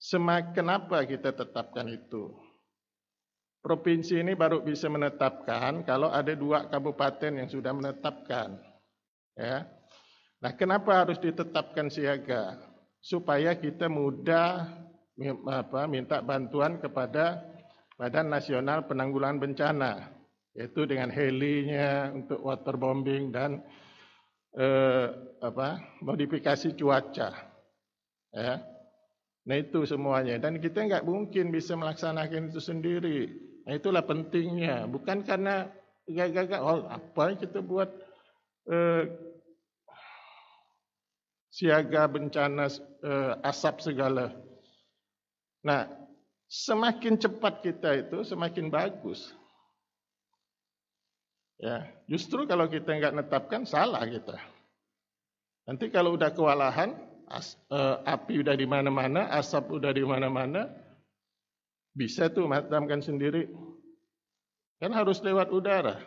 Semak 0.00 0.52
kenapa 0.52 1.00
kita 1.08 1.32
tetapkan 1.32 1.88
itu? 1.88 2.43
Provinsi 3.64 4.20
ini 4.20 4.36
baru 4.36 4.60
bisa 4.60 4.92
menetapkan 4.92 5.88
kalau 5.88 6.12
ada 6.12 6.36
dua 6.36 6.68
kabupaten 6.68 7.32
yang 7.32 7.48
sudah 7.48 7.72
menetapkan. 7.72 8.60
Ya. 9.32 9.64
Nah, 10.44 10.52
kenapa 10.52 11.00
harus 11.00 11.16
ditetapkan 11.16 11.88
siaga? 11.88 12.60
Supaya 13.00 13.56
kita 13.56 13.88
mudah 13.88 14.68
apa, 15.48 15.88
minta 15.88 16.20
bantuan 16.20 16.76
kepada 16.76 17.40
Badan 17.96 18.28
Nasional 18.28 18.84
Penanggulangan 18.84 19.40
Bencana, 19.40 20.12
yaitu 20.52 20.84
dengan 20.84 21.08
helinya 21.08 22.12
untuk 22.12 22.44
waterbombing 22.44 23.32
dan 23.32 23.64
eh, 24.60 25.08
apa, 25.40 25.80
modifikasi 26.04 26.76
cuaca. 26.76 27.32
Ya. 28.28 28.54
Nah 29.44 29.56
itu 29.60 29.84
semuanya 29.88 30.40
dan 30.40 30.56
kita 30.56 30.84
nggak 30.84 31.04
mungkin 31.04 31.48
bisa 31.48 31.76
melaksanakan 31.76 32.52
itu 32.52 32.60
sendiri. 32.60 33.43
Nah, 33.64 33.72
itulah 33.72 34.04
pentingnya, 34.04 34.84
bukan 34.84 35.24
karena 35.24 35.72
gagak 36.04 36.60
oh, 36.60 36.84
apa 36.84 37.32
kita 37.32 37.64
buat 37.64 37.88
eh, 38.68 39.08
siaga 41.48 42.04
bencana 42.04 42.68
eh, 43.00 43.32
asap 43.40 43.80
segala. 43.80 44.36
Nah, 45.64 45.88
semakin 46.44 47.16
cepat 47.16 47.64
kita 47.64 48.04
itu 48.04 48.20
semakin 48.20 48.68
bagus. 48.68 49.32
Ya, 51.56 51.88
justru 52.04 52.44
kalau 52.44 52.68
kita 52.68 52.92
nggak 53.00 53.16
netapkan 53.16 53.64
salah 53.64 54.04
kita. 54.04 54.36
Nanti 55.64 55.88
kalau 55.88 56.20
udah 56.20 56.28
kewalahan, 56.36 56.92
as, 57.32 57.56
eh, 57.72 57.96
api 58.04 58.44
udah 58.44 58.52
di 58.52 58.68
mana-mana, 58.68 59.32
asap 59.32 59.72
udah 59.72 59.96
di 59.96 60.04
mana-mana, 60.04 60.68
bisa 61.94 62.28
tuh 62.28 62.50
madamkan 62.50 63.00
sendiri. 63.00 63.48
Kan 64.82 64.90
harus 64.92 65.22
lewat 65.22 65.54
udara. 65.54 66.02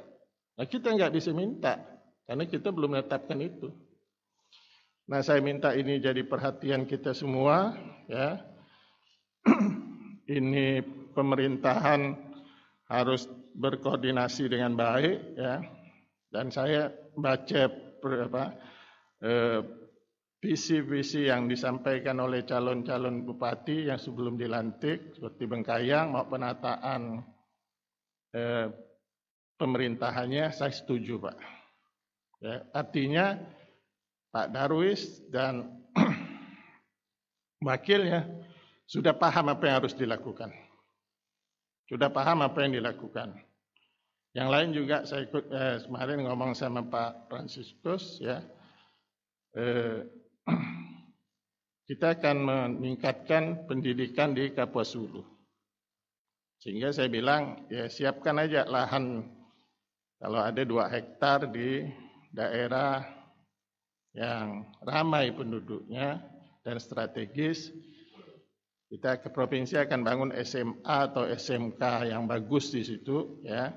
Nah 0.60 0.66
kita 0.68 0.94
nggak 0.94 1.16
bisa 1.16 1.32
minta 1.32 1.80
karena 2.28 2.44
kita 2.46 2.70
belum 2.70 3.00
menetapkan 3.00 3.40
itu. 3.40 3.72
Nah 5.08 5.24
saya 5.24 5.40
minta 5.40 5.72
ini 5.72 6.04
jadi 6.04 6.22
perhatian 6.28 6.84
kita 6.84 7.16
semua 7.16 7.74
ya. 8.12 8.44
ini 10.38 10.84
pemerintahan 11.16 12.20
harus 12.92 13.32
berkoordinasi 13.56 14.52
dengan 14.52 14.76
baik 14.76 15.40
ya. 15.40 15.64
Dan 16.28 16.52
saya 16.52 16.92
baca 17.16 17.72
apa, 18.04 18.46
eh, 19.24 19.60
visi-visi 20.38 21.26
yang 21.26 21.50
disampaikan 21.50 22.22
oleh 22.22 22.46
calon-calon 22.46 23.26
bupati 23.26 23.90
yang 23.90 23.98
sebelum 23.98 24.38
dilantik 24.38 25.18
seperti 25.18 25.50
Bengkayang 25.50 26.14
mau 26.14 26.30
penataan 26.30 27.26
eh, 28.38 28.70
pemerintahannya 29.58 30.54
saya 30.54 30.70
setuju 30.70 31.18
Pak. 31.18 31.38
Ya, 32.38 32.56
artinya 32.70 33.26
Pak 34.30 34.54
Darwis 34.54 35.26
dan 35.34 35.82
wakilnya 37.68 38.30
sudah 38.86 39.18
paham 39.18 39.50
apa 39.50 39.64
yang 39.66 39.76
harus 39.82 39.98
dilakukan. 39.98 40.54
Sudah 41.90 42.14
paham 42.14 42.46
apa 42.46 42.62
yang 42.62 42.78
dilakukan. 42.78 43.34
Yang 44.38 44.50
lain 44.54 44.70
juga 44.70 44.98
saya 45.10 45.26
ikut 45.26 45.46
eh, 45.50 45.82
kemarin 45.82 46.22
ngomong 46.30 46.54
sama 46.54 46.86
Pak 46.86 47.26
Franciscus 47.26 48.22
ya. 48.22 48.46
Eh, 49.58 50.06
kita 51.88 52.20
akan 52.20 52.38
meningkatkan 52.44 53.64
pendidikan 53.64 54.36
di 54.36 54.52
Kapuas 54.52 54.92
Hulu. 54.92 55.24
Sehingga 56.60 56.92
saya 56.92 57.08
bilang, 57.08 57.70
ya 57.72 57.88
siapkan 57.88 58.42
aja 58.44 58.68
lahan 58.68 59.24
kalau 60.18 60.42
ada 60.42 60.66
dua 60.66 60.90
hektar 60.90 61.48
di 61.48 61.86
daerah 62.34 63.06
yang 64.18 64.66
ramai 64.82 65.30
penduduknya 65.30 66.20
dan 66.66 66.82
strategis, 66.82 67.70
kita 68.90 69.22
ke 69.22 69.30
provinsi 69.30 69.78
akan 69.78 70.02
bangun 70.02 70.32
SMA 70.42 70.82
atau 71.14 71.30
SMK 71.30 72.10
yang 72.10 72.26
bagus 72.26 72.74
di 72.74 72.82
situ, 72.82 73.40
ya, 73.46 73.72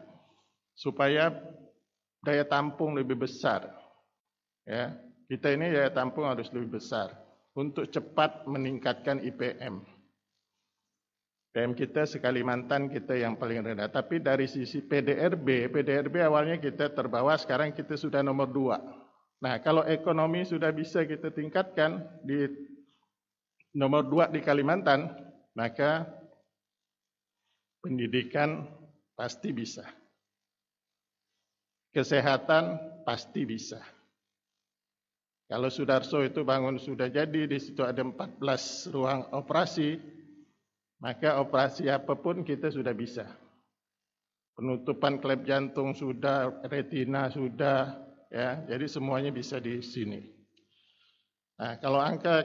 supaya 0.72 1.28
daya 2.24 2.48
tampung 2.48 2.96
lebih 2.96 3.20
besar, 3.20 3.68
ya, 4.64 4.96
kita 5.30 5.54
ini 5.54 5.70
daya 5.70 5.94
tampung 5.94 6.26
harus 6.26 6.50
lebih 6.50 6.82
besar 6.82 7.14
untuk 7.54 7.86
cepat 7.86 8.50
meningkatkan 8.50 9.22
IPM. 9.22 9.78
IPM 11.54 11.72
kita 11.78 12.02
sekalimantan 12.02 12.90
kita 12.90 13.14
yang 13.14 13.38
paling 13.38 13.62
rendah. 13.62 13.86
Tapi 13.86 14.18
dari 14.18 14.50
sisi 14.50 14.82
PDRB, 14.82 15.70
PDRB 15.70 16.26
awalnya 16.26 16.58
kita 16.58 16.90
terbawa, 16.90 17.38
sekarang 17.38 17.70
kita 17.70 17.94
sudah 17.94 18.26
nomor 18.26 18.50
dua. 18.50 18.82
Nah 19.38 19.62
kalau 19.62 19.86
ekonomi 19.86 20.42
sudah 20.42 20.74
bisa 20.74 21.06
kita 21.06 21.30
tingkatkan 21.30 22.02
di 22.26 22.50
nomor 23.78 24.10
dua 24.10 24.26
di 24.34 24.42
Kalimantan, 24.42 25.14
maka 25.54 26.10
pendidikan 27.86 28.66
pasti 29.14 29.54
bisa. 29.54 29.86
Kesehatan 31.94 32.78
pasti 33.06 33.46
bisa. 33.46 33.78
Kalau 35.50 35.66
Sudarso 35.66 36.22
itu 36.22 36.46
bangun 36.46 36.78
sudah 36.78 37.10
jadi, 37.10 37.50
di 37.50 37.58
situ 37.58 37.82
ada 37.82 38.06
14 38.06 38.38
ruang 38.94 39.26
operasi, 39.34 39.98
maka 41.02 41.42
operasi 41.42 41.90
apa 41.90 42.14
pun 42.14 42.46
kita 42.46 42.70
sudah 42.70 42.94
bisa. 42.94 43.26
penutupan 44.60 45.16
klep 45.24 45.48
jantung 45.48 45.96
sudah, 45.96 46.62
retina 46.68 47.32
sudah, 47.32 47.96
ya. 48.28 48.60
Jadi 48.68 48.86
semuanya 48.92 49.32
bisa 49.32 49.56
di 49.56 49.80
sini. 49.80 50.20
Nah, 51.56 51.80
kalau 51.80 51.96
angka 51.96 52.44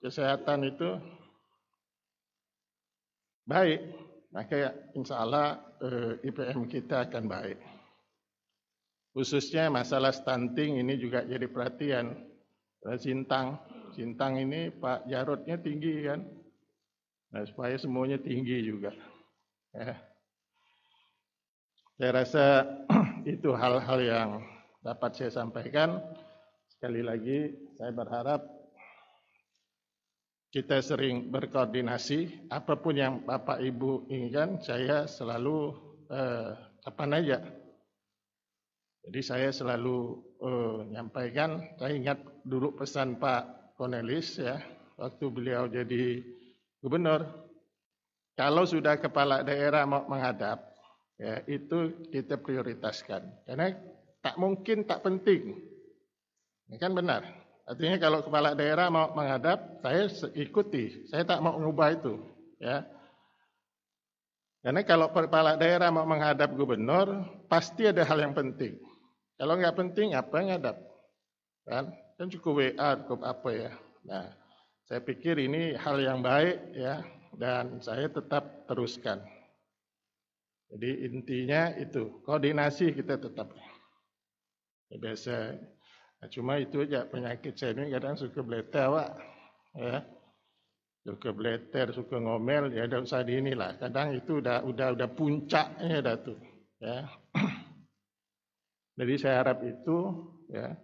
kesehatan 0.00 0.64
itu 0.64 0.96
baik, 3.44 3.84
maka 4.32 4.72
insya 4.96 5.20
Allah 5.20 5.60
eh, 5.84 6.24
IPM 6.24 6.64
kita 6.72 7.04
akan 7.04 7.28
baik. 7.28 7.60
Khususnya 9.12 9.68
masalah 9.68 10.10
stunting 10.16 10.80
ini 10.80 10.96
juga 10.96 11.20
jadi 11.28 11.44
perhatian. 11.44 12.31
Sintang, 12.98 13.62
Sintang 13.94 14.42
ini 14.42 14.74
Pak 14.74 15.06
Jarotnya 15.06 15.54
tinggi 15.60 16.02
kan. 16.02 16.20
Nah, 17.32 17.42
supaya 17.46 17.78
semuanya 17.78 18.18
tinggi 18.18 18.60
juga. 18.66 18.92
Ya. 19.72 19.96
Saya 21.96 22.10
rasa 22.12 22.44
itu 23.38 23.54
hal-hal 23.54 23.98
yang 24.02 24.30
dapat 24.82 25.14
saya 25.14 25.30
sampaikan. 25.30 26.02
Sekali 26.66 27.00
lagi, 27.06 27.54
saya 27.78 27.94
berharap 27.94 28.42
kita 30.50 30.82
sering 30.82 31.30
berkoordinasi. 31.30 32.50
Apa 32.50 32.76
pun 32.82 32.98
yang 32.98 33.22
Bapak 33.22 33.62
Ibu 33.62 34.10
inginkan, 34.10 34.58
saya 34.60 35.06
selalu 35.06 35.78
eh, 36.10 36.52
apa 36.82 37.04
aja 37.06 37.61
jadi 39.02 39.20
saya 39.20 39.48
selalu 39.50 40.22
uh, 40.38 40.86
menyampaikan, 40.86 41.58
saya 41.74 41.92
ingat 41.98 42.22
dulu 42.46 42.78
pesan 42.78 43.18
Pak 43.18 43.74
Cornelis 43.74 44.38
ya, 44.38 44.62
waktu 44.94 45.26
beliau 45.26 45.66
jadi 45.66 46.22
gubernur, 46.78 47.26
kalau 48.38 48.62
sudah 48.62 49.02
kepala 49.02 49.42
daerah 49.42 49.82
mau 49.90 50.06
menghadap, 50.06 50.62
ya 51.18 51.42
itu 51.50 52.06
kita 52.14 52.38
prioritaskan. 52.38 53.42
Karena 53.42 53.74
tak 54.22 54.38
mungkin 54.38 54.86
tak 54.86 55.02
penting. 55.02 55.58
Ini 56.70 56.78
kan 56.78 56.94
benar. 56.94 57.26
Artinya 57.66 57.98
kalau 57.98 58.22
kepala 58.22 58.54
daerah 58.54 58.86
mau 58.86 59.10
menghadap, 59.18 59.82
saya 59.82 60.06
ikuti. 60.38 61.10
Saya 61.10 61.26
tak 61.26 61.42
mau 61.42 61.58
mengubah 61.58 61.90
itu. 61.90 62.22
Ya. 62.62 62.86
Karena 64.62 64.86
kalau 64.86 65.10
kepala 65.10 65.58
daerah 65.58 65.90
mau 65.90 66.06
menghadap 66.06 66.54
gubernur, 66.54 67.26
pasti 67.50 67.90
ada 67.90 68.06
hal 68.06 68.22
yang 68.22 68.34
penting. 68.34 68.78
Kalau 69.42 69.58
nggak 69.58 69.74
penting 69.74 70.14
apa 70.14 70.38
yang 70.38 70.54
ngadap? 70.54 70.78
Kan? 71.66 71.90
Kan 72.14 72.30
cukup 72.30 72.62
WA, 72.62 72.94
cukup 73.02 73.26
apa 73.26 73.50
ya. 73.50 73.70
Nah, 74.06 74.30
saya 74.86 75.02
pikir 75.02 75.34
ini 75.34 75.74
hal 75.74 75.98
yang 75.98 76.22
baik 76.22 76.78
ya 76.78 77.02
dan 77.34 77.82
saya 77.82 78.06
tetap 78.06 78.70
teruskan. 78.70 79.18
Jadi 80.70 81.10
intinya 81.10 81.74
itu 81.74 82.22
koordinasi 82.22 82.94
kita 82.94 83.18
tetap. 83.18 83.50
Ya, 84.94 85.02
biasa. 85.02 85.58
Nah, 86.22 86.28
cuma 86.30 86.62
itu 86.62 86.86
aja 86.86 87.02
penyakit 87.10 87.58
saya 87.58 87.74
ini 87.74 87.90
kadang 87.90 88.14
suka 88.14 88.46
beleter, 88.46 88.94
Pak. 88.94 89.10
Ya. 89.74 90.06
Suka 91.02 91.34
beleter, 91.34 91.90
suka 91.90 92.14
ngomel, 92.22 92.70
ya 92.78 92.86
udah 92.86 93.02
usah 93.02 93.26
di 93.26 93.42
inilah. 93.42 93.74
Kadang 93.82 94.14
itu 94.14 94.38
udah 94.38 94.62
udah 94.62 94.94
udah 94.94 95.08
puncaknya 95.10 95.98
dah 95.98 96.14
tuh. 96.22 96.38
Ya. 96.78 97.10
Jadi 98.92 99.14
saya 99.16 99.40
harap 99.40 99.64
itu 99.64 100.28
ya 100.52 100.76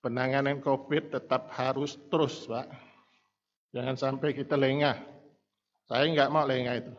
penanganan 0.00 0.62
COVID 0.62 1.18
tetap 1.18 1.50
harus 1.52 1.98
terus, 2.08 2.46
Pak. 2.46 2.70
Jangan 3.74 3.96
sampai 3.98 4.32
kita 4.32 4.54
lengah. 4.54 4.96
Saya 5.90 6.06
nggak 6.08 6.32
mau 6.32 6.46
lengah 6.46 6.74
itu. 6.78 6.94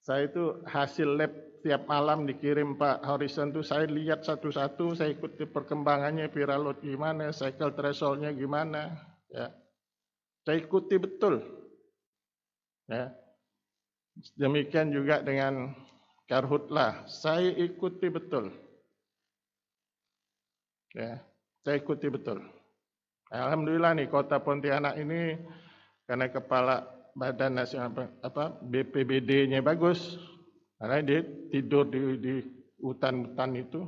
Saya 0.00 0.30
itu 0.30 0.64
hasil 0.64 1.18
lab 1.18 1.32
tiap 1.60 1.84
malam 1.84 2.24
dikirim 2.24 2.80
Pak 2.80 3.04
Horizon 3.04 3.52
itu 3.52 3.60
saya 3.60 3.84
lihat 3.84 4.24
satu-satu, 4.24 4.96
saya 4.96 5.12
ikuti 5.12 5.44
perkembangannya 5.44 6.32
viral 6.32 6.72
load 6.72 6.80
gimana, 6.80 7.36
cycle 7.36 7.76
thresholdnya 7.76 8.32
gimana, 8.32 8.96
ya. 9.28 9.52
Saya 10.40 10.56
ikuti 10.64 10.96
betul. 10.96 11.44
Ya. 12.88 13.12
Demikian 14.40 14.90
juga 14.90 15.20
dengan 15.20 15.76
karhutlah, 16.30 17.10
saya 17.10 17.50
ikuti 17.58 18.06
betul. 18.06 18.54
Ya, 20.94 21.18
saya 21.66 21.82
ikuti 21.82 22.06
betul. 22.06 22.38
Alhamdulillah 23.34 23.98
nih 23.98 24.06
kota 24.06 24.38
Pontianak 24.38 24.94
ini 24.98 25.34
karena 26.06 26.30
kepala 26.30 26.86
Badan 27.18 27.58
Nasional 27.58 28.14
apa 28.22 28.54
BPBD-nya 28.62 29.58
bagus. 29.58 30.18
Karena 30.78 31.02
dia 31.04 31.20
tidur 31.52 31.90
di, 31.90 32.00
di 32.16 32.34
hutan-hutan 32.80 33.52
itu 33.58 33.84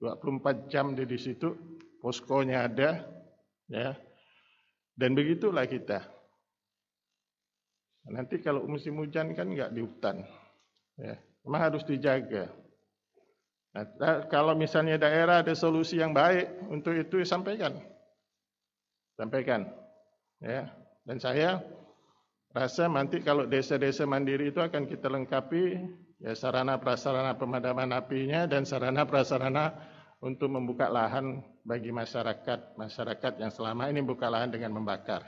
24 0.00 0.72
jam 0.72 0.96
dia 0.96 1.04
di 1.04 1.20
situ, 1.20 1.52
poskonya 2.00 2.64
ada, 2.64 3.04
ya. 3.68 3.92
Dan 4.96 5.12
begitulah 5.12 5.68
kita. 5.68 6.00
Nanti 8.08 8.40
kalau 8.40 8.64
musim 8.64 8.96
hujan 8.96 9.36
kan 9.36 9.52
nggak 9.52 9.76
di 9.76 9.84
hutan, 9.84 10.24
ya. 10.96 11.20
Memang 11.44 11.60
harus 11.72 11.82
dijaga. 11.86 12.52
Nah, 13.70 13.86
kalau 14.26 14.58
misalnya 14.58 14.98
daerah 14.98 15.46
ada 15.46 15.54
solusi 15.54 16.02
yang 16.02 16.10
baik 16.10 16.68
untuk 16.68 16.92
itu 16.98 17.22
sampaikan. 17.22 17.78
Sampaikan. 19.14 19.70
Ya. 20.42 20.68
Dan 21.06 21.22
saya 21.22 21.62
rasa 22.50 22.90
nanti 22.90 23.22
kalau 23.22 23.46
desa-desa 23.46 24.04
mandiri 24.10 24.50
itu 24.50 24.58
akan 24.58 24.90
kita 24.90 25.06
lengkapi 25.06 25.78
ya 26.18 26.34
sarana 26.34 26.82
prasarana 26.82 27.38
pemadaman 27.38 27.94
apinya 27.94 28.44
dan 28.50 28.66
sarana 28.66 29.06
prasarana 29.06 29.70
untuk 30.20 30.52
membuka 30.52 30.90
lahan 30.90 31.40
bagi 31.64 31.94
masyarakat 31.94 32.76
masyarakat 32.76 33.32
yang 33.40 33.54
selama 33.54 33.88
ini 33.88 34.04
membuka 34.04 34.28
lahan 34.28 34.52
dengan 34.52 34.76
membakar. 34.76 35.24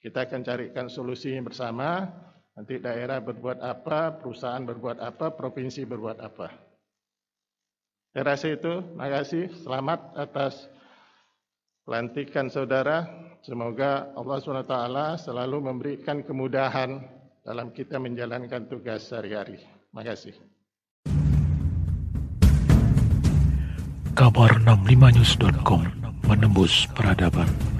Kita 0.00 0.24
akan 0.24 0.40
carikan 0.44 0.86
solusi 0.88 1.32
bersama 1.40 2.08
Nanti 2.54 2.78
daerah 2.78 3.18
berbuat 3.18 3.58
apa, 3.58 4.14
perusahaan 4.14 4.62
berbuat 4.62 5.02
apa, 5.02 5.34
provinsi 5.34 5.82
berbuat 5.90 6.22
apa. 6.22 6.54
Saya 8.14 8.22
rasa 8.30 8.46
itu, 8.54 8.78
terima 8.78 9.10
kasih. 9.10 9.50
Selamat 9.58 10.14
atas 10.14 10.70
pelantikan 11.82 12.46
saudara. 12.46 13.10
Semoga 13.42 14.14
Allah 14.14 14.38
SWT 14.38 14.76
selalu 15.26 15.66
memberikan 15.66 16.22
kemudahan 16.22 17.02
dalam 17.42 17.74
kita 17.74 17.98
menjalankan 17.98 18.70
tugas 18.70 19.10
sehari-hari. 19.10 19.58
Terima 19.58 20.06
kasih. 20.06 20.34
Kabar 24.14 24.62
65news.com 24.62 25.82
menembus 26.30 26.86
peradaban. 26.94 27.73